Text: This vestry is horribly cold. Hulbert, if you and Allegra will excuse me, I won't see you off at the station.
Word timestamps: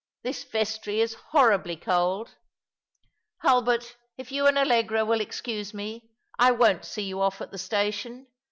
This 0.23 0.43
vestry 0.43 0.99
is 0.99 1.13
horribly 1.13 1.75
cold. 1.75 2.33
Hulbert, 3.43 3.97
if 4.17 4.31
you 4.31 4.47
and 4.47 4.57
Allegra 4.57 5.05
will 5.05 5.21
excuse 5.21 5.75
me, 5.75 6.09
I 6.39 6.49
won't 6.53 6.85
see 6.85 7.03
you 7.03 7.21
off 7.21 7.39
at 7.39 7.51
the 7.51 7.59
station. 7.59 8.25